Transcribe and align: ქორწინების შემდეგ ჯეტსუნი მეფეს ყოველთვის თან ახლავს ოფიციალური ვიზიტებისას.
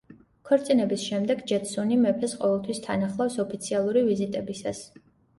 ქორწინების 0.51 1.01
შემდეგ 1.09 1.41
ჯეტსუნი 1.51 1.99
მეფეს 2.05 2.33
ყოველთვის 2.39 2.81
თან 2.85 3.03
ახლავს 3.09 3.37
ოფიციალური 3.43 4.03
ვიზიტებისას. 4.07 4.81